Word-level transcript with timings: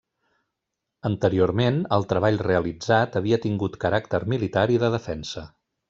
Anteriorment, 1.09 1.77
el 1.99 2.07
treball 2.13 2.41
realitzat 2.47 3.19
havia 3.21 3.39
tingut 3.47 3.79
caràcter 3.87 4.23
militar 4.35 4.69
i 4.79 4.85
de 4.87 4.95
defensa. 4.99 5.47